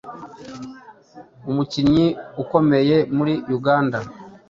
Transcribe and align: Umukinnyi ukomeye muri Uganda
Umukinnyi 1.49 2.07
ukomeye 2.43 2.97
muri 3.17 3.33
Uganda 3.57 3.97